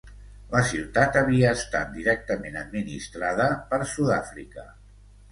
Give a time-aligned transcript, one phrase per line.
[0.53, 4.65] La ciutat havia estat directament administrada per Sud-àfrica.